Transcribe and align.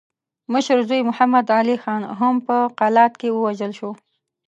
مشر 0.53 0.77
زوی 0.87 1.01
محمد 1.09 1.47
علي 1.59 1.77
خان 1.83 2.01
هم 2.19 2.35
په 2.47 2.57
قلات 2.79 3.13
کې 3.21 3.29
ووژل 3.31 3.71
شو. 3.79 3.91